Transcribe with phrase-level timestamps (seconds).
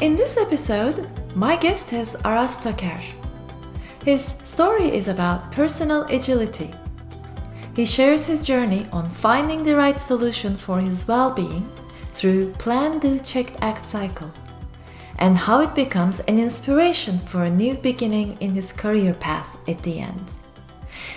[0.00, 2.98] In this episode, my guest is Aras Taker.
[4.02, 6.72] His story is about personal agility.
[7.76, 11.70] He shares his journey on finding the right solution for his well being
[12.12, 14.32] through Plan, Do, Check, Act cycle,
[15.18, 19.82] and how it becomes an inspiration for a new beginning in his career path at
[19.82, 20.32] the end.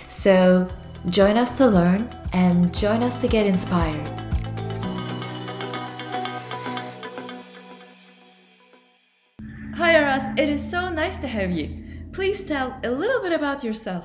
[0.08, 0.68] So,
[1.08, 4.23] join us to learn and join us to get inspired.
[11.14, 11.68] Nice to have you.
[12.12, 14.04] Please tell a little bit about yourself.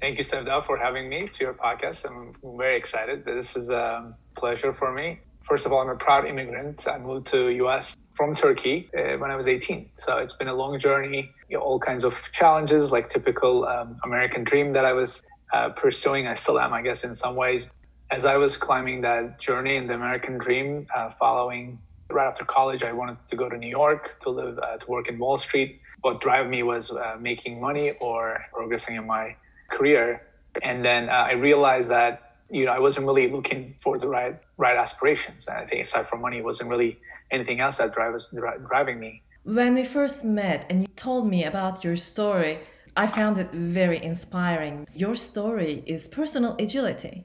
[0.00, 2.06] Thank you, Sevda, for having me to your podcast.
[2.06, 3.24] I'm very excited.
[3.24, 5.18] This is a pleasure for me.
[5.42, 6.86] First of all, I'm a proud immigrant.
[6.88, 9.90] I moved to US from Turkey uh, when I was 18.
[9.94, 13.98] So it's been a long journey, you know, all kinds of challenges, like typical um,
[14.04, 15.22] American dream that I was
[15.52, 16.26] uh, pursuing.
[16.26, 17.68] I still am, I guess, in some ways.
[18.10, 21.78] As I was climbing that journey in the American dream, uh, following
[22.10, 25.08] right after college, I wanted to go to New York to live, uh, to work
[25.08, 25.80] in Wall Street.
[26.00, 29.36] What drive me was uh, making money or progressing in my
[29.70, 30.22] career.
[30.62, 34.38] And then uh, I realized that you know I wasn't really looking for the right
[34.56, 35.46] right aspirations.
[35.48, 36.98] And I think aside from money, it wasn't really
[37.30, 38.30] anything else that drives
[38.66, 39.22] driving me.
[39.44, 42.58] When we first met and you told me about your story,
[42.96, 44.86] I found it very inspiring.
[44.94, 47.24] Your story is personal agility.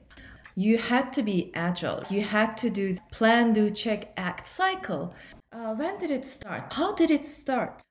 [0.54, 2.02] You had to be agile.
[2.08, 5.12] You had to do plan, do, check, act cycle.
[5.52, 6.72] Uh, when did it start?
[6.72, 7.82] How did it start?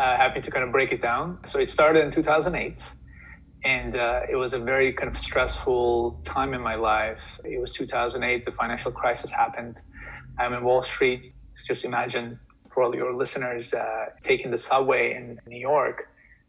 [0.00, 1.38] Uh, happy to kind of break it down.
[1.44, 2.94] So it started in 2008
[3.64, 7.38] and uh, it was a very kind of stressful time in my life.
[7.44, 9.82] It was 2008, the financial crisis happened.
[10.38, 11.34] I'm in Wall Street.
[11.66, 12.40] Just imagine
[12.72, 16.08] for all your listeners uh, taking the subway in New York,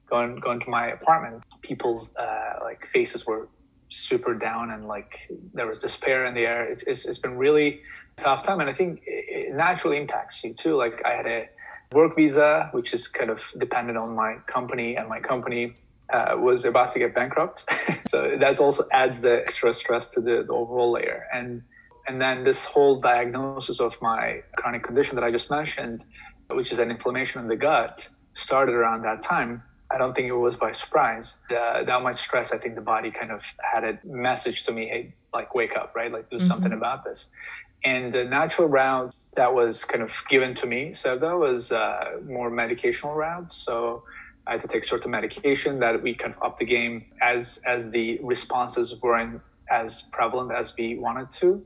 [0.09, 1.44] going going to my apartment.
[1.61, 3.49] People's uh, like faces were
[3.89, 6.63] super down, and like there was despair in the air.
[6.72, 7.81] It's, it's, it's been really
[8.17, 10.77] tough time, and I think it naturally impacts you too.
[10.77, 11.49] Like I had a
[11.92, 15.75] work visa, which is kind of dependent on my company, and my company
[16.12, 17.66] uh, was about to get bankrupt.
[18.07, 21.25] so that also adds the extra stress to the, the, overall layer.
[21.34, 21.63] And
[22.07, 26.03] and then this whole diagnosis of my chronic condition that I just mentioned,
[26.50, 29.63] which is an inflammation in the gut, started around that time.
[29.91, 31.41] I don't think it was by surprise.
[31.50, 34.88] The, that much stress, I think the body kind of had a message to me,
[34.88, 36.12] hey, like wake up, right?
[36.12, 36.47] Like do mm-hmm.
[36.47, 37.29] something about this.
[37.84, 42.19] And the natural route that was kind of given to me, so that was uh,
[42.25, 43.52] more medicational route.
[43.52, 44.03] So
[44.46, 47.91] I had to take certain medication that we kind of upped the game as as
[47.91, 51.64] the responses weren't as prevalent as we wanted to.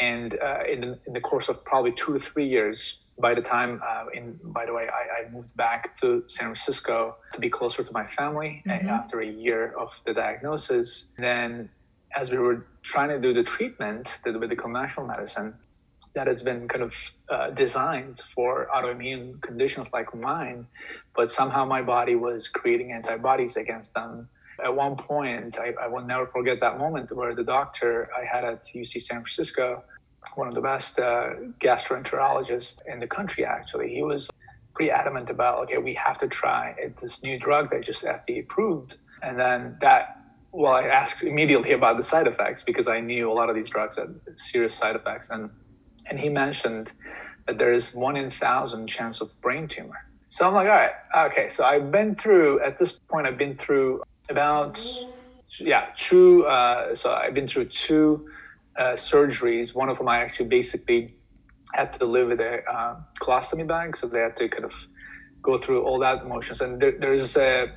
[0.00, 3.42] And uh, in, the, in the course of probably two to three years, by the
[3.42, 7.50] time, uh, in, by the way, I, I, moved back to San Francisco to be
[7.50, 8.88] closer to my family mm-hmm.
[8.88, 11.06] after a year of the diagnosis.
[11.18, 11.68] Then,
[12.14, 15.54] as we were trying to do the treatment with the conventional medicine,
[16.14, 16.94] that has been kind of
[17.28, 20.66] uh, designed for autoimmune conditions like mine,
[21.14, 24.28] but somehow my body was creating antibodies against them.
[24.64, 28.42] At one point, I, I will never forget that moment where the doctor I had
[28.44, 29.84] at UC San Francisco,
[30.34, 34.30] one of the best uh, gastroenterologists in the country, actually, he was
[34.74, 38.96] pretty adamant about, okay, we have to try this new drug that just FDA approved.
[39.22, 40.17] And then that
[40.52, 43.68] well, I asked immediately about the side effects because I knew a lot of these
[43.68, 45.30] drugs had serious side effects.
[45.30, 45.50] And
[46.08, 46.92] and he mentioned
[47.46, 50.06] that there is one in thousand chance of brain tumor.
[50.28, 50.92] So I'm like, all right,
[51.30, 51.48] okay.
[51.50, 53.26] So I've been through at this point.
[53.26, 54.80] I've been through about
[55.58, 56.46] yeah two.
[56.46, 58.28] Uh, so I've been through two
[58.78, 59.74] uh, surgeries.
[59.74, 61.14] One of them I actually basically
[61.74, 64.74] had to live with a uh, colostomy bag, so they had to kind of
[65.42, 66.60] go through all that emotions.
[66.60, 67.72] And there, there's a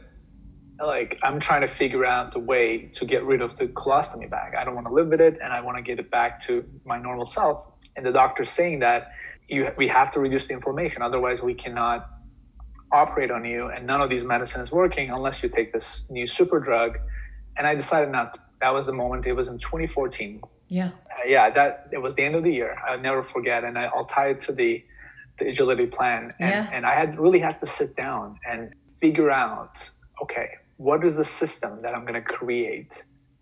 [0.82, 4.56] like I'm trying to figure out a way to get rid of the colostomy bag.
[4.56, 6.66] I don't want to live with it, and I want to get it back to
[6.86, 7.66] my normal self
[7.96, 9.12] and the doctor's saying that
[9.48, 12.10] you we have to reduce the inflammation otherwise we cannot
[12.92, 16.28] operate on you and none of these medicines is working unless you take this new
[16.28, 16.98] super drug
[17.58, 18.40] and i decided not to.
[18.60, 20.92] that was the moment it was in 2014 yeah uh,
[21.26, 24.06] yeah that it was the end of the year i'll never forget and I, will
[24.06, 24.84] tie it to the
[25.40, 26.70] the agility plan and, yeah.
[26.72, 29.90] and i had really had to sit down and figure out
[30.22, 30.50] okay
[30.88, 32.94] what is the system that i'm going to create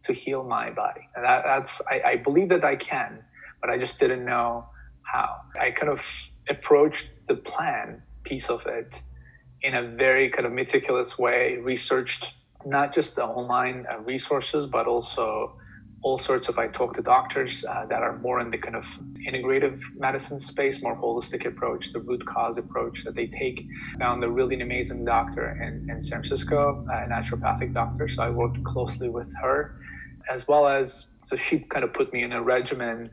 [0.04, 3.24] to heal my body and that, that's I, I believe that i can
[3.62, 4.66] but I just didn't know
[5.02, 5.38] how.
[5.60, 6.06] I kind of
[6.50, 9.02] approached the plan piece of it
[9.62, 14.88] in a very kind of meticulous way, researched not just the online uh, resources, but
[14.88, 15.58] also
[16.02, 18.86] all sorts of, I talk to doctors uh, that are more in the kind of
[19.28, 23.68] integrative medicine space, more holistic approach, the root cause approach that they take.
[24.00, 28.08] Found a really amazing doctor in, in San Francisco, a naturopathic doctor.
[28.08, 29.82] So I worked closely with her,
[30.30, 33.12] as well as, so she kind of put me in a regimen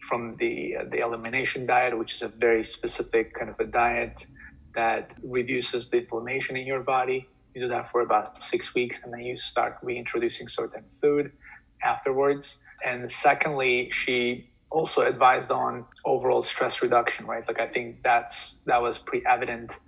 [0.00, 4.26] from the uh, the elimination diet, which is a very specific kind of a diet
[4.74, 7.26] that reduces the inflammation in your body.
[7.52, 11.32] You do that for about six weeks, and then you start reintroducing certain food
[11.82, 12.58] afterwards.
[12.84, 17.46] And secondly, she also advised on overall stress reduction, right?
[17.46, 19.80] Like I think that's that was pretty evident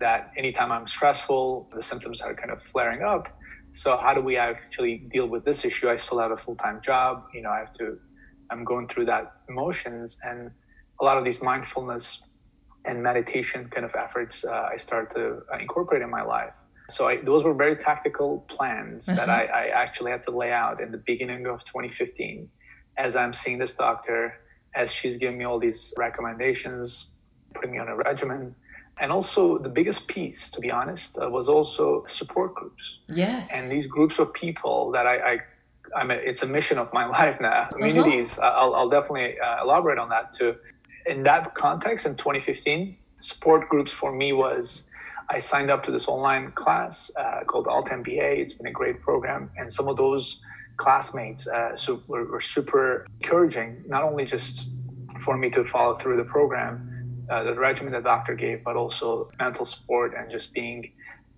[0.00, 3.28] that anytime I'm stressful, the symptoms are kind of flaring up.
[3.72, 5.88] So how do we actually deal with this issue?
[5.88, 7.24] I still have a full-time job.
[7.34, 7.98] You know, I have to.
[8.50, 10.50] I'm going through that emotions, and
[11.00, 12.22] a lot of these mindfulness
[12.84, 16.54] and meditation kind of efforts uh, I start to uh, incorporate in my life.
[16.88, 19.16] So I, those were very tactical plans mm-hmm.
[19.16, 22.48] that I, I actually had to lay out in the beginning of 2015
[22.96, 24.40] as I'm seeing this doctor,
[24.74, 27.10] as she's giving me all these recommendations,
[27.54, 28.54] putting me on a regimen.
[28.98, 32.98] And also, the biggest piece, to be honest, uh, was also support groups.
[33.08, 33.50] Yes.
[33.52, 35.38] And these groups of people that I, I
[35.94, 37.62] I'm a, it's a mission of my life now.
[37.62, 37.70] Uh-huh.
[37.72, 38.48] Communities, uh-huh.
[38.48, 40.56] I'll, I'll, definitely uh, elaborate on that too.
[41.04, 44.88] In that context, in 2015, support groups for me was
[45.28, 48.38] I signed up to this online class uh, called Alt MBA.
[48.38, 50.40] It's been a great program, and some of those
[50.76, 54.68] classmates uh, so were, were, super encouraging, not only just
[55.20, 59.30] for me to follow through the program, uh, the regimen the doctor gave, but also
[59.38, 60.92] mental support and just being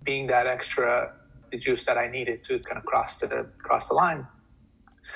[0.04, 1.14] being that extra
[1.58, 4.26] juice that I needed to kind of cross the cross the line.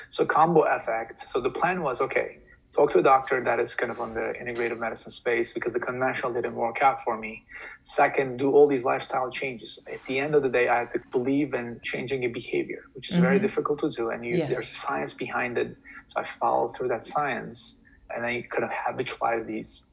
[0.09, 1.19] So combo effect.
[1.19, 2.39] So the plan was okay
[2.75, 5.81] talk to a doctor that is kind of on the integrative medicine space because the
[5.81, 7.45] conventional didn't work out for me.
[7.83, 9.79] Second, do all these lifestyle changes.
[9.93, 13.11] At the end of the day, I had to believe in changing your behavior, which
[13.11, 13.25] is mm-hmm.
[13.25, 14.11] very difficult to do.
[14.11, 14.51] And you, yes.
[14.51, 15.77] there's science behind it.
[16.07, 17.79] So I followed through that science
[18.15, 19.85] and then you kind of habitualize these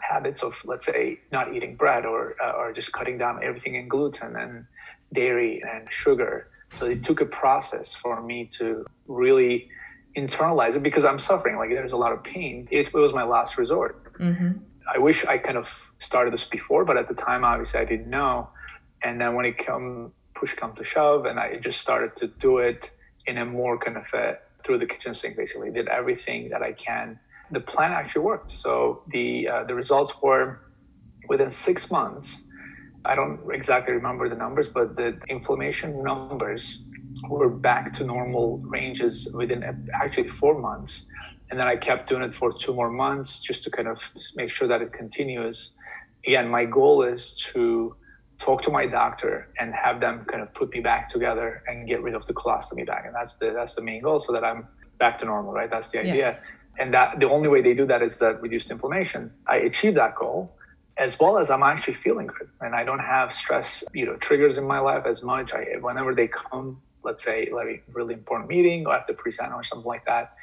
[0.00, 3.88] habits of, let's say, not eating bread or, uh, or just cutting down everything in
[3.88, 4.64] gluten and
[5.12, 6.50] dairy and sugar.
[6.74, 9.70] So it took a process for me to really
[10.20, 11.56] internalize it because I'm suffering.
[11.56, 12.68] Like there's a lot of pain.
[12.70, 14.12] It, it was my last resort.
[14.14, 14.58] Mm-hmm.
[14.94, 18.08] I wish I kind of started this before, but at the time, obviously, I didn't
[18.08, 18.48] know.
[19.02, 22.58] And then when it come push come to shove, and I just started to do
[22.58, 22.92] it
[23.26, 25.36] in a more kind of a, through the kitchen sink.
[25.36, 27.18] Basically, did everything that I can.
[27.50, 28.50] The plan actually worked.
[28.50, 30.60] So the uh, the results were
[31.28, 32.44] within six months.
[33.04, 36.84] I don't exactly remember the numbers, but the inflammation numbers
[37.28, 41.06] were back to normal ranges within actually four months.
[41.50, 44.50] And then I kept doing it for two more months just to kind of make
[44.50, 45.72] sure that it continues.
[46.26, 47.96] Again, my goal is to
[48.38, 52.02] talk to my doctor and have them kind of put me back together and get
[52.02, 53.06] rid of the colostomy bag.
[53.06, 54.66] And that's the that's the main goal so that I'm
[54.98, 55.70] back to normal, right?
[55.70, 56.14] That's the idea.
[56.14, 56.42] Yes.
[56.78, 59.32] And that the only way they do that is that reduced inflammation.
[59.46, 60.54] I achieved that goal
[60.96, 64.58] as well as I'm actually feeling good and I don't have stress, you know, triggers
[64.58, 65.52] in my life as much.
[65.54, 69.14] I whenever they come let's say like a really important meeting or I have to
[69.14, 70.34] present or something like that.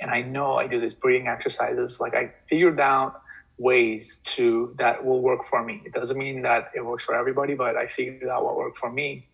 [0.00, 2.00] And i know i do these breathing exercises.
[2.00, 3.20] Like i figured out
[3.56, 5.80] ways to that will work for me.
[5.84, 8.90] It doesn't mean that it works for everybody but i figured out what worked for
[8.90, 9.28] me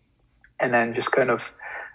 [0.60, 1.54] and then just kind of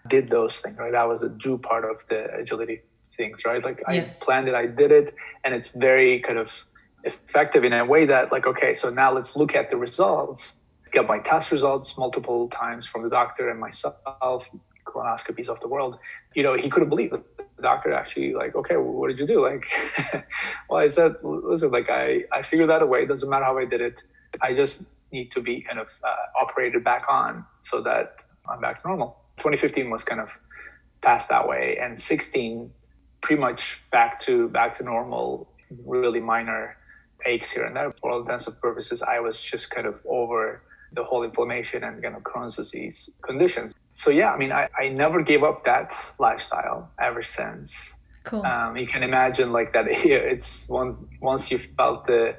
[0.09, 0.91] did those things right?
[0.91, 3.63] That was a do part of the agility things right?
[3.63, 4.21] Like yes.
[4.21, 5.11] i planned it i did it
[5.43, 6.65] and it's very kind of
[7.03, 10.61] effective in a way that like okay so now let's look at the results
[10.91, 14.49] get my test results multiple times from the doctor and myself
[14.95, 15.99] colonoscopies of the world,
[16.33, 17.23] you know, he couldn't believe it.
[17.57, 19.41] The doctor actually like, okay, well, what did you do?
[19.41, 19.65] Like,
[20.69, 23.03] well, I said, listen, like I, I figured that away.
[23.03, 24.03] It doesn't matter how I did it.
[24.41, 28.81] I just need to be kind of uh, operated back on so that I'm back
[28.81, 29.17] to normal.
[29.37, 30.37] 2015 was kind of
[31.01, 32.71] passed that way, and 16
[33.21, 35.49] pretty much back to back to normal.
[35.85, 36.77] Really minor
[37.25, 37.93] aches here and there.
[37.99, 40.61] For all intents and purposes, I was just kind of over
[40.93, 43.73] the whole inflammation and kind of Crohn's disease conditions.
[43.95, 47.95] So yeah, I mean, I, I never gave up that lifestyle ever since.
[48.25, 48.45] Cool.
[48.45, 49.89] Um, you can imagine like that.
[50.03, 52.35] Here, it's one once you felt the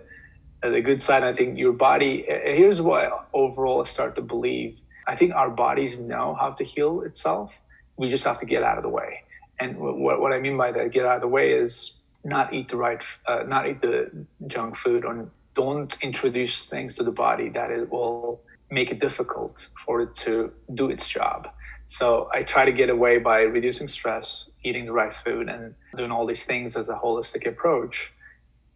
[0.62, 1.22] the good side.
[1.24, 2.26] I think your body.
[2.28, 4.82] Here's what overall I start to believe.
[5.06, 7.54] I think our bodies know how to heal itself.
[7.96, 9.22] We just have to get out of the way.
[9.58, 12.68] And what, what I mean by that, get out of the way, is not eat
[12.68, 14.10] the right, uh, not eat the
[14.46, 19.70] junk food, or don't introduce things to the body that it will make it difficult
[19.84, 21.48] for it to do its job.
[21.86, 26.10] So I try to get away by reducing stress, eating the right food, and doing
[26.10, 28.12] all these things as a holistic approach.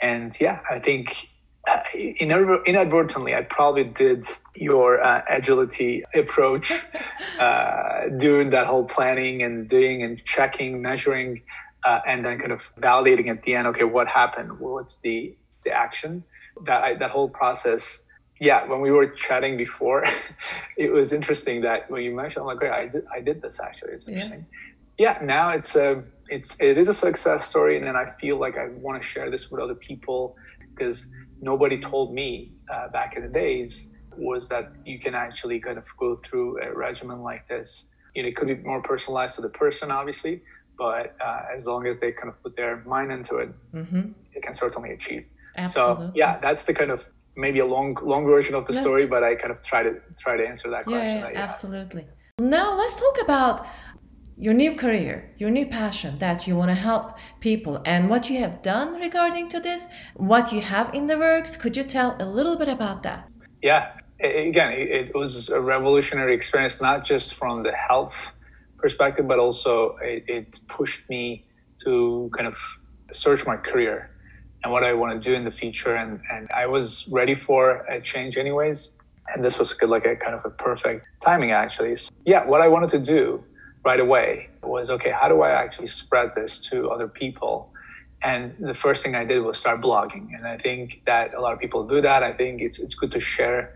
[0.00, 1.28] And yeah, I think
[1.68, 6.72] uh, inadvertently, I probably did your uh, agility approach,
[7.40, 11.42] uh, doing that whole planning and doing and checking, measuring,
[11.84, 13.66] uh, and then kind of validating at the end.
[13.68, 14.58] Okay, what happened?
[14.58, 16.24] What's the the action?
[16.64, 18.02] That I, that whole process
[18.40, 20.02] yeah, when we were chatting before,
[20.76, 23.60] it was interesting that when you mentioned, I'm like, great, I did, I did this
[23.60, 23.92] actually.
[23.92, 24.46] It's interesting.
[24.98, 25.18] Yeah.
[25.20, 28.56] yeah, now it's a, it's, it is a success story, and then I feel like
[28.56, 30.36] I want to share this with other people
[30.74, 35.76] because nobody told me uh, back in the days was that you can actually kind
[35.76, 37.88] of go through a regimen like this.
[38.14, 40.42] You know, it could be more personalized to the person, obviously,
[40.78, 44.12] but uh, as long as they kind of put their mind into it, mm-hmm.
[44.32, 45.26] it can certainly achieve.
[45.56, 46.06] Absolutely.
[46.06, 47.06] So yeah, that's the kind of
[47.36, 48.80] maybe a long long version of the no.
[48.80, 51.18] story, but I kind of try to try to answer that question.
[51.18, 52.06] Yeah, yeah absolutely.
[52.38, 53.66] Now let's talk about
[54.36, 58.38] your new career, your new passion that you want to help people and what you
[58.38, 61.56] have done regarding to this, what you have in the works.
[61.56, 63.28] Could you tell a little bit about that?
[63.62, 68.32] Yeah, again, it was a revolutionary experience, not just from the health
[68.78, 71.44] perspective, but also it, it pushed me
[71.84, 72.56] to kind of
[73.12, 74.09] search my career
[74.62, 75.94] and what I want to do in the future.
[75.94, 78.90] And, and I was ready for a change anyways.
[79.34, 81.96] And this was good like a kind of a perfect timing, actually.
[81.96, 83.44] So, yeah, what I wanted to do
[83.84, 87.72] right away was okay, how do I actually spread this to other people?
[88.22, 90.34] And the first thing I did was start blogging.
[90.36, 92.22] And I think that a lot of people do that.
[92.22, 93.74] I think it's, it's good to share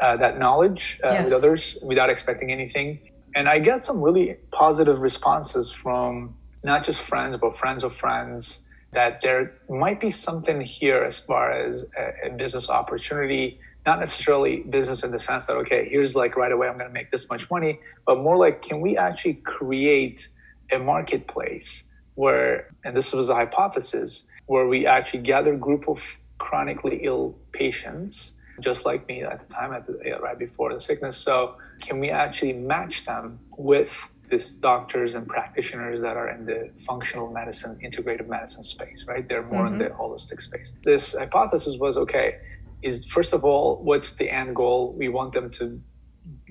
[0.00, 1.24] uh, that knowledge uh, yes.
[1.24, 2.98] with others without expecting anything.
[3.34, 8.64] And I get some really positive responses from not just friends, but friends of friends
[8.92, 14.62] that there might be something here as far as a, a business opportunity not necessarily
[14.68, 17.28] business in the sense that okay here's like right away i'm going to make this
[17.30, 20.28] much money but more like can we actually create
[20.72, 26.18] a marketplace where and this was a hypothesis where we actually gather a group of
[26.38, 31.16] chronically ill patients just like me at the time at the, right before the sickness.
[31.16, 36.70] So can we actually match them with these doctors and practitioners that are in the
[36.86, 39.74] functional medicine integrative medicine space right they're more mm-hmm.
[39.74, 42.38] in the holistic space this hypothesis was okay
[42.82, 44.94] is first of all, what's the end goal?
[44.96, 45.80] We want them to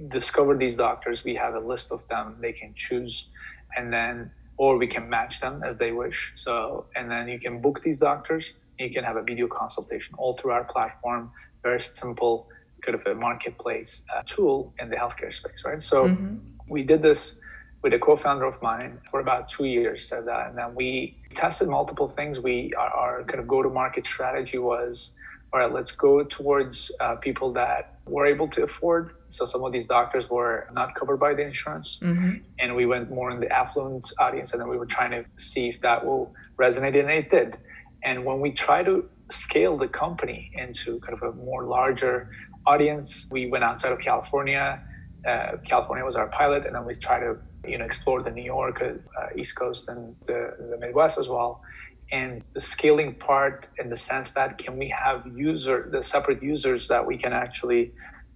[0.07, 1.23] discover these doctors.
[1.23, 3.27] We have a list of them they can choose,
[3.75, 6.33] and then or we can match them as they wish.
[6.35, 8.53] So and then you can book these doctors.
[8.79, 11.31] You can have a video consultation all through our platform.
[11.63, 12.47] Very simple,
[12.87, 15.83] kind of a marketplace uh, tool in the healthcare space, right?
[15.83, 16.37] So mm-hmm.
[16.69, 17.39] we did this
[17.83, 20.89] with a co-founder of mine for about two years, and then we
[21.35, 22.39] tested multiple things.
[22.39, 25.13] We our, our kind of go-to-market strategy was
[25.53, 29.11] all right, let's go towards uh, people that were able to afford.
[29.29, 32.37] So some of these doctors were not covered by the insurance, mm-hmm.
[32.59, 35.69] and we went more in the affluent audience, and then we were trying to see
[35.69, 37.57] if that will resonate, and it did.
[38.03, 38.95] And when we try to
[39.29, 42.29] scale the company into kind of a more larger
[42.67, 44.81] audience, we went outside of California.
[45.25, 48.43] Uh, California was our pilot, and then we try to you know explore the New
[48.43, 50.39] York, uh, East Coast, and the,
[50.71, 51.63] the Midwest as well.
[52.11, 56.87] And the scaling part in the sense that can we have user the separate users
[56.87, 57.91] that we can actually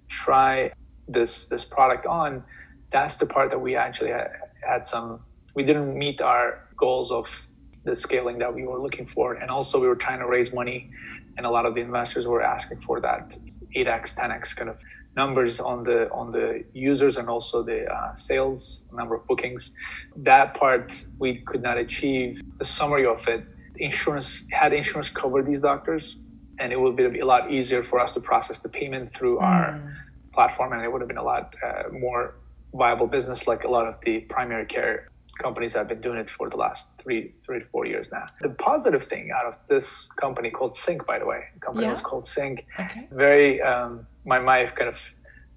[0.10, 0.74] try
[1.08, 2.44] this this product on
[2.92, 5.22] that's the part that we actually had, had some
[5.56, 7.48] we didn't meet our goals of
[7.84, 9.34] the scaling that we were looking for.
[9.34, 10.92] And also we were trying to raise money
[11.38, 13.38] and a lot of the investors were asking for that
[13.76, 14.82] 8x 10x kind of
[15.16, 19.74] numbers on the on the users and also the uh, sales number of bookings
[20.16, 23.44] that part we could not achieve the summary of it
[23.82, 26.20] insurance had insurance cover these doctors,
[26.60, 29.44] and it would be a lot easier for us to process the payment through mm.
[29.44, 29.98] our
[30.34, 32.36] platform, and it would have been a lot uh, more
[32.74, 35.11] viable business, like a lot of the primary care
[35.42, 38.26] companies have been doing it for the last three three to four years now.
[38.42, 41.94] The positive thing out of this company called Sync, by the way, the company yeah.
[41.94, 42.66] was called Sync.
[42.80, 43.08] Okay.
[43.12, 45.00] Very um, my my kind of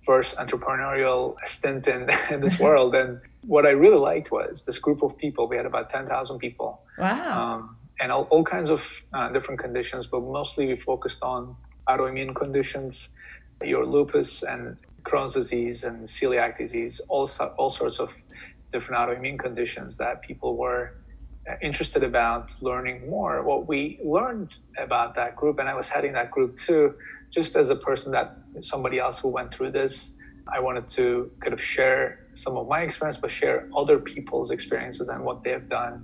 [0.03, 5.03] first entrepreneurial stint in, in this world, and what I really liked was this group
[5.03, 5.49] of people.
[5.49, 6.83] We had about ten thousand people.
[6.99, 7.55] Wow.
[7.55, 11.57] Um, and all, all kinds of uh, different conditions, but mostly we focused on
[11.89, 13.11] autoimmune conditions,
[13.63, 18.17] your lupus and Crohn's disease and celiac disease, all, all sorts of
[18.75, 20.85] different autoimmune conditions that people were
[21.49, 23.35] uh, interested about learning more.
[23.51, 23.79] What we
[24.17, 24.51] learned
[24.87, 26.95] about that group, and I was heading that group too,
[27.37, 28.29] just as a person that
[28.73, 29.95] somebody else who went through this,
[30.57, 31.05] I wanted to
[31.43, 32.01] kind of share
[32.35, 35.95] some of my experience, but share other people's experiences and what they have done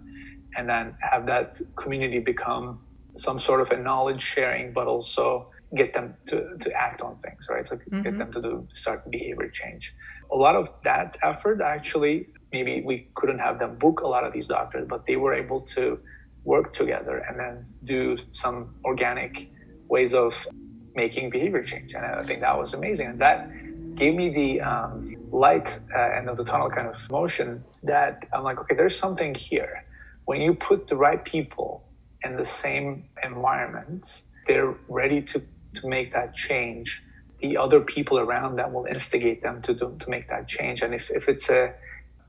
[0.56, 1.48] and then have that
[1.82, 2.80] community become
[3.16, 7.46] some sort of a knowledge sharing, but also get them to, to act on things,
[7.48, 7.66] right?
[7.66, 8.02] So mm-hmm.
[8.02, 9.94] get them to do start behavior change.
[10.32, 12.16] A lot of that effort actually,
[12.52, 15.60] maybe we couldn't have them book a lot of these doctors, but they were able
[15.60, 15.98] to
[16.44, 19.50] work together and then do some organic
[19.88, 20.46] ways of
[20.94, 21.94] making behavior change.
[21.94, 23.08] And I think that was amazing.
[23.08, 23.50] And that
[23.96, 28.44] gave me the um, light uh, end of the tunnel kind of motion that I'm
[28.44, 29.84] like, okay, there's something here
[30.30, 31.82] when you put the right people
[32.22, 35.42] in the same environment, they're ready to,
[35.74, 37.02] to make that change.
[37.40, 40.82] The other people around them will instigate them to do, to make that change.
[40.82, 41.74] And if, if it's a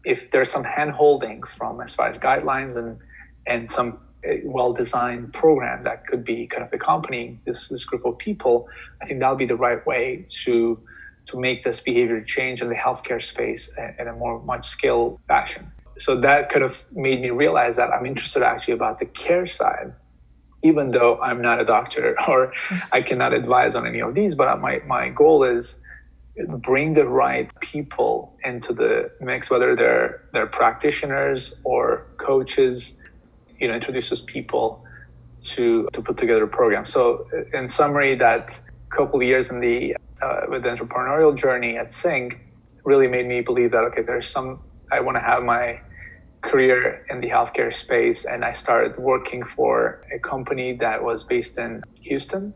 [0.04, 3.00] if there's some hand holding from as far as guidelines and
[3.48, 8.06] and some eh, well designed program that could be kind of accompanying this, this group
[8.06, 8.68] of people,
[9.02, 10.80] I think that'll be the right way to
[11.28, 15.72] to make this behavior change in the healthcare space in a more much scale fashion.
[15.98, 19.94] So that kind of made me realize that I'm interested actually about the care side,
[20.64, 22.54] even though I'm not a doctor or
[22.92, 24.34] I cannot advise on any of these.
[24.36, 25.80] But my, my goal is
[26.58, 32.98] bring the right people into the mix, whether they're they're practitioners or coaches,
[33.60, 34.86] you know, introduce those people
[35.44, 36.86] to to put together a program.
[36.86, 38.60] So in summary, that
[38.90, 42.40] couple of years in the uh, with the entrepreneurial journey at Sync
[42.84, 44.60] really made me believe that okay, there's some
[44.92, 45.82] I want to have my
[46.42, 51.58] career in the healthcare space, and I started working for a company that was based
[51.58, 52.54] in Houston,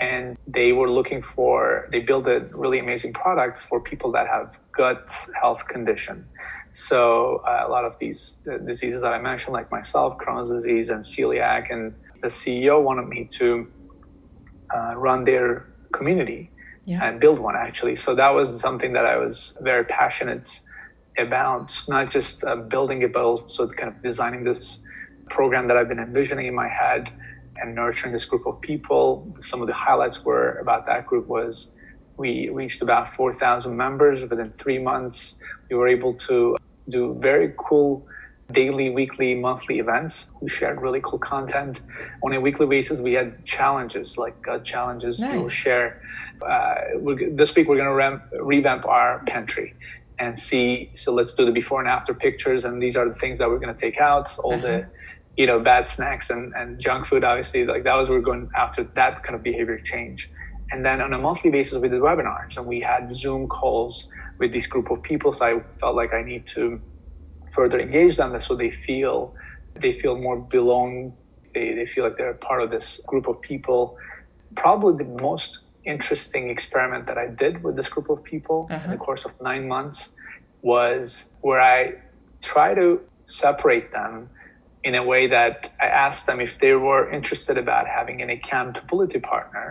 [0.00, 4.58] and they were looking for they built a really amazing product for people that have
[4.72, 5.10] gut
[5.40, 6.26] health condition.
[6.72, 10.90] So uh, a lot of these the diseases that I mentioned, like myself, Crohn's disease
[10.90, 13.66] and celiac, and the CEO wanted me to
[14.74, 16.50] uh, run their community
[16.84, 17.04] yeah.
[17.04, 17.96] and build one actually.
[17.96, 20.60] So that was something that I was very passionate
[21.18, 24.82] about, not just uh, building it, but also kind of designing this
[25.28, 27.10] program that I've been envisioning in my head
[27.60, 29.34] and nurturing this group of people.
[29.38, 31.72] Some of the highlights were about that group was
[32.16, 35.36] we reached about 4,000 members within three months.
[35.70, 36.56] We were able to
[36.88, 38.06] do very cool
[38.52, 40.30] daily, weekly, monthly events.
[40.40, 41.82] We shared really cool content.
[42.22, 45.20] On a weekly basis, we had challenges like uh, challenges.
[45.20, 45.32] Nice.
[45.32, 46.00] We will share.
[46.40, 46.74] Uh,
[47.32, 49.74] this week, we're going to revamp our pantry
[50.18, 50.90] and see.
[50.94, 52.64] So let's do the before and after pictures.
[52.64, 54.36] And these are the things that we're going to take out.
[54.38, 54.62] All uh-huh.
[54.62, 54.86] the
[55.36, 58.48] you know bad snacks and, and junk food obviously like that was we are going
[58.56, 60.30] after that kind of behavior change.
[60.72, 64.52] And then on a monthly basis we did webinars and we had zoom calls with
[64.52, 66.80] this group of people so i felt like i need to
[67.50, 69.34] further engage them so they feel
[69.76, 71.12] they feel more belong
[71.54, 73.96] they, they feel like they're part of this group of people.
[74.54, 78.84] Probably the most interesting experiment that i did with this group of people uh-huh.
[78.84, 80.16] in the course of nine months
[80.62, 81.94] was where i
[82.42, 84.28] try to separate them
[84.86, 89.20] in a way that i asked them if they were interested about having an accountability
[89.32, 89.68] partner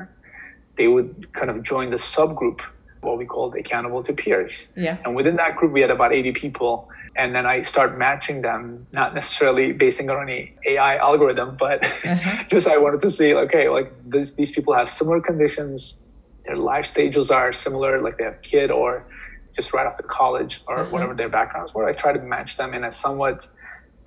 [0.75, 2.61] they would kind of join the subgroup
[3.01, 4.97] what we called accountable to peers yeah.
[5.03, 8.87] and within that group we had about 80 people and then I start matching them,
[8.93, 12.43] not necessarily basing on any AI algorithm, but uh-huh.
[12.49, 15.99] just I wanted to see, okay, like this, these people have similar conditions,
[16.43, 19.05] their life stages are similar, like they have kid or
[19.53, 20.89] just right after college or uh-huh.
[20.91, 21.87] whatever their backgrounds were.
[21.87, 23.49] I try to match them in a somewhat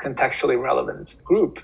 [0.03, 1.61] contextually relevant group.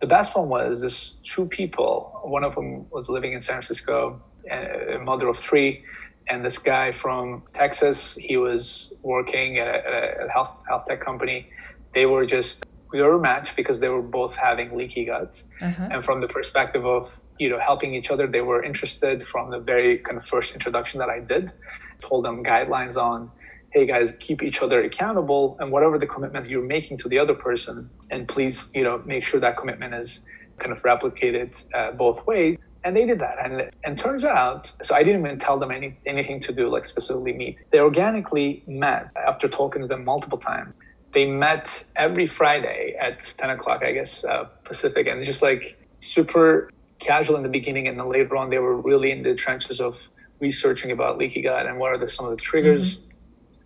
[0.00, 2.20] The best one was this two people.
[2.22, 4.20] One of them was living in San Francisco,
[4.50, 5.84] a mother of three
[6.28, 11.50] and this guy from Texas, he was working at a, a health health tech company.
[11.94, 15.88] They were just we were a match because they were both having leaky guts, uh-huh.
[15.90, 19.58] and from the perspective of you know helping each other, they were interested from the
[19.58, 21.52] very kind of first introduction that I did.
[22.00, 23.30] Told them guidelines on,
[23.70, 27.34] hey guys, keep each other accountable, and whatever the commitment you're making to the other
[27.34, 30.24] person, and please you know make sure that commitment is
[30.58, 32.56] kind of replicated uh, both ways.
[32.84, 33.36] And they did that.
[33.44, 36.84] And and turns out so i didn't even tell them any, anything to do like
[36.84, 37.58] specifically meet.
[37.70, 40.74] They organically met after talking to them multiple times.
[41.12, 45.06] They met every friday at 10 o'clock i guess uh, pacific.
[45.06, 49.10] And just like super casual in the beginning and then later on they were really
[49.10, 50.08] in the trenches of
[50.40, 53.07] researching about leaky gut and what are the, some of the triggers mm-hmm.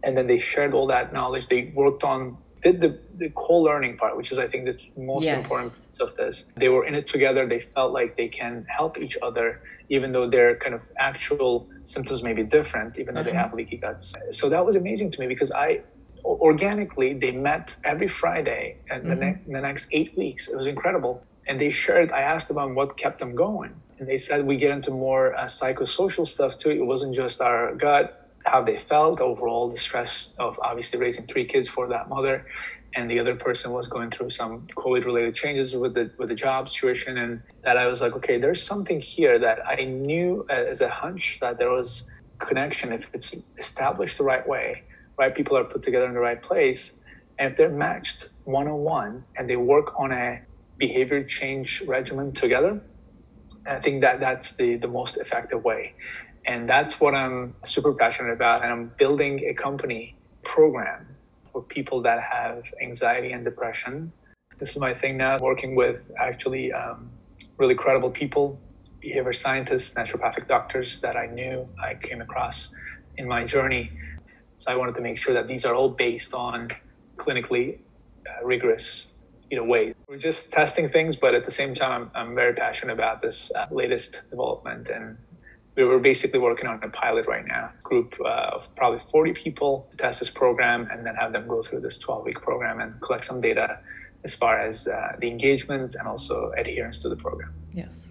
[0.04, 4.16] And then they shared all that knowledge they worked on did the, the co-learning part
[4.16, 5.44] which is i think the most yes.
[5.44, 6.46] important of this.
[6.56, 7.46] They were in it together.
[7.46, 12.22] They felt like they can help each other, even though their kind of actual symptoms
[12.22, 13.30] may be different, even though mm-hmm.
[13.30, 14.14] they have leaky guts.
[14.30, 15.82] So that was amazing to me because I
[16.24, 19.08] organically they met every Friday and mm-hmm.
[19.10, 20.48] the, ne- the next eight weeks.
[20.48, 21.24] It was incredible.
[21.48, 23.74] And they shared, I asked them what kept them going.
[23.98, 26.70] And they said we get into more uh, psychosocial stuff too.
[26.70, 31.44] It wasn't just our gut, how they felt overall, the stress of obviously raising three
[31.44, 32.46] kids for that mother
[32.94, 36.34] and the other person was going through some COVID related changes with the with the
[36.34, 40.80] job situation and that I was like okay there's something here that I knew as
[40.80, 42.06] a hunch that there was
[42.38, 44.82] connection if it's established the right way
[45.18, 46.98] right people are put together in the right place
[47.38, 50.40] and if they're matched one on one and they work on a
[50.76, 52.80] behavior change regimen together
[53.66, 55.94] I think that that's the the most effective way
[56.46, 61.06] and that's what I'm super passionate about and I'm building a company program
[61.52, 64.12] for people that have anxiety and depression.
[64.58, 67.10] This is my thing now, working with actually um,
[67.58, 68.58] really credible people,
[69.00, 72.72] behavior scientists, naturopathic doctors that I knew I came across
[73.16, 73.90] in my journey.
[74.56, 76.68] So I wanted to make sure that these are all based on
[77.16, 77.78] clinically
[78.26, 79.12] uh, rigorous
[79.50, 79.94] you know ways.
[80.08, 83.52] We're just testing things, but at the same time, I'm, I'm very passionate about this
[83.54, 85.18] uh, latest development and
[85.76, 89.88] we were basically working on a pilot right now, group uh, of probably 40 people
[89.90, 93.00] to test this program and then have them go through this 12 week program and
[93.00, 93.78] collect some data
[94.24, 97.52] as far as uh, the engagement and also adherence to the program.
[97.72, 98.08] Yes.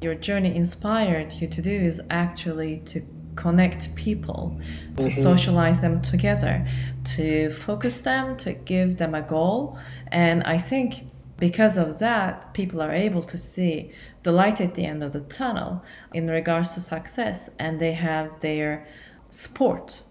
[0.00, 3.04] Your journey inspired you to do is actually to
[3.36, 4.58] connect people,
[4.96, 5.22] to mm-hmm.
[5.22, 6.66] socialize them together,
[7.04, 9.78] to focus them, to give them a goal.
[10.08, 11.06] And I think
[11.38, 13.92] because of that, people are able to see
[14.22, 18.40] the light at the end of the tunnel in regards to success and they have
[18.40, 18.86] their
[19.30, 20.02] sport.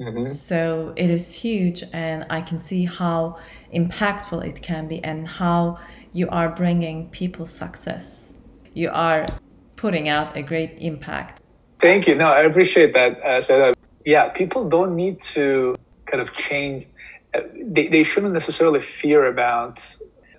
[0.00, 0.24] Mm-hmm.
[0.24, 3.38] So it is huge, and I can see how
[3.72, 5.78] impactful it can be and how
[6.12, 8.32] you are bringing people success.
[8.74, 9.26] You are
[9.76, 11.40] putting out a great impact.
[11.80, 12.14] Thank you.
[12.14, 13.20] No, I appreciate that.
[13.22, 16.86] Uh, yeah, people don't need to kind of change.
[17.34, 19.84] Uh, they, they shouldn't necessarily fear about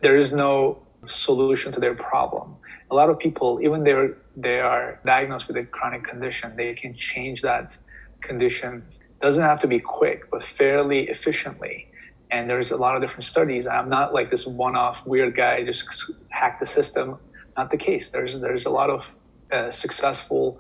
[0.04, 2.56] there is no solution to their problem
[2.94, 3.96] a lot of people, even they
[4.36, 7.78] they are diagnosed with a chronic condition, they can change that
[8.22, 8.72] condition.
[9.22, 11.88] Doesn't have to be quick, but fairly efficiently.
[12.30, 13.68] And there's a lot of different studies.
[13.68, 15.84] I'm not like this one-off weird guy just
[16.30, 17.18] hack the system.
[17.58, 18.06] Not the case.
[18.10, 19.02] There's there's a lot of
[19.52, 20.60] uh, successful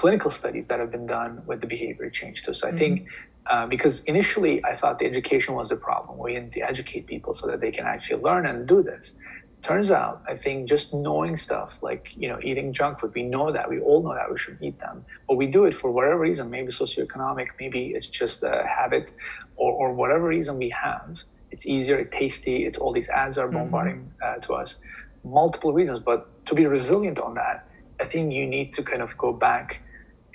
[0.00, 2.54] clinical studies that have been done with the behavior change too.
[2.54, 2.78] So I mm-hmm.
[2.78, 3.08] think
[3.46, 6.18] uh, because initially I thought the education was the problem.
[6.18, 9.16] We need to educate people so that they can actually learn and do this
[9.64, 13.50] turns out i think just knowing stuff like you know eating junk food we know
[13.50, 16.18] that we all know that we should eat them but we do it for whatever
[16.18, 19.14] reason maybe socioeconomic maybe it's just a habit
[19.56, 21.18] or, or whatever reason we have
[21.50, 23.56] it's easier it's tasty it's all these ads are mm-hmm.
[23.56, 24.38] bombarding mm-hmm.
[24.38, 24.80] uh, to us
[25.24, 27.66] multiple reasons but to be resilient on that
[28.00, 29.80] i think you need to kind of go back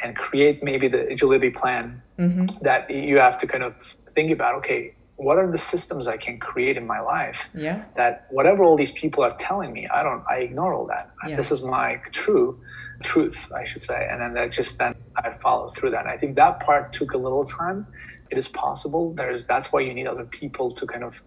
[0.04, 2.46] and create maybe the agility plan mm-hmm.
[2.62, 3.74] that you have to kind of
[4.16, 7.50] think about okay what are the systems I can create in my life?
[7.54, 7.84] Yeah.
[7.96, 11.12] That whatever all these people are telling me, I don't, I ignore all that.
[11.28, 12.58] This is my true
[13.04, 14.08] truth, I should say.
[14.10, 16.02] And then that just then I follow through that.
[16.02, 17.86] And I think that part took a little time.
[18.30, 19.14] It is possible.
[19.14, 21.22] There's that's why you need other people to kind of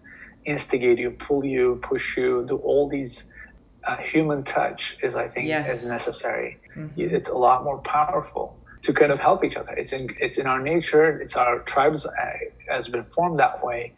[0.45, 3.29] instigate you, pull you, push you, do all these
[3.83, 5.83] uh, human touch is I think yes.
[5.83, 6.59] is necessary.
[6.75, 7.15] Mm-hmm.
[7.15, 9.73] It's a lot more powerful to kind of help each other.
[9.73, 11.19] It's in it's in our nature.
[11.19, 12.11] It's our tribes uh,
[12.69, 13.93] has been formed that way.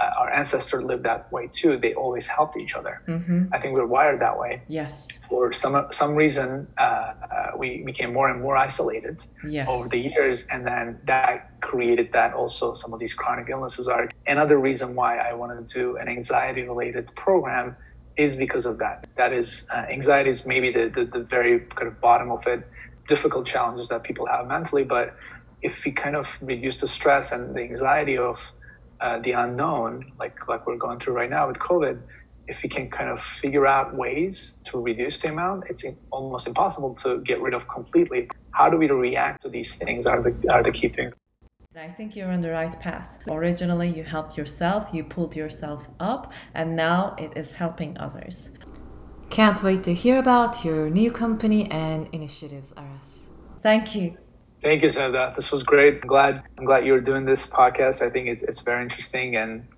[0.00, 1.76] Uh, our ancestors lived that way too.
[1.76, 3.02] They always helped each other.
[3.06, 3.52] Mm-hmm.
[3.52, 4.62] I think we're wired that way.
[4.66, 5.08] Yes.
[5.28, 9.68] For some some reason, uh, uh, we became more and more isolated yes.
[9.68, 14.08] over the years, and then that created that also some of these chronic illnesses are.
[14.26, 17.76] Another reason why I wanted to do an anxiety related program
[18.16, 19.06] is because of that.
[19.16, 22.66] That is uh, anxiety is maybe the, the the very kind of bottom of it
[23.08, 24.84] difficult challenges that people have mentally.
[24.84, 25.16] But
[25.62, 28.52] if we kind of reduce the stress and the anxiety of
[29.00, 32.00] uh, the unknown, like like we're going through right now with COVID,
[32.48, 36.94] if we can kind of figure out ways to reduce the amount, it's almost impossible
[36.96, 38.28] to get rid of completely.
[38.50, 41.12] How do we react to these things are the are the key things.
[41.76, 43.18] I think you're on the right path.
[43.28, 48.50] Originally, you helped yourself, you pulled yourself up, and now it is helping others.
[49.30, 53.22] Can't wait to hear about your new company and initiatives, Aras.
[53.60, 54.16] Thank you.
[54.60, 55.34] Thank you, Sevda.
[55.36, 56.00] This was great.
[56.02, 58.02] I'm glad I'm glad you're doing this podcast.
[58.02, 59.68] I think it's it's very interesting and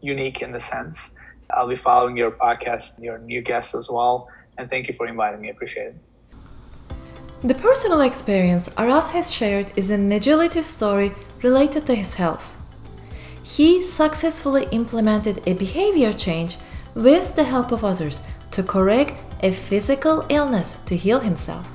[0.00, 1.14] unique in the sense.
[1.50, 4.28] I'll be following your podcast, and your new guests as well.
[4.56, 5.48] And thank you for inviting me.
[5.48, 5.96] I appreciate it.
[7.42, 12.56] The personal experience Aras has shared is an agility story related to his health.
[13.42, 16.56] He successfully implemented a behavior change
[16.94, 21.66] with the help of others to correct a physical illness to heal himself.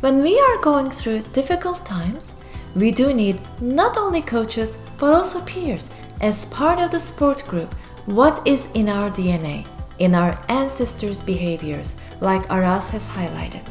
[0.00, 2.34] When we are going through difficult times,
[2.74, 5.90] we do need not only coaches but also peers
[6.20, 7.74] as part of the sport group.
[8.06, 9.66] What is in our DNA,
[9.98, 13.62] in our ancestors' behaviors, like Aras has highlighted.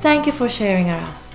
[0.00, 1.33] Thank you for sharing, Aras.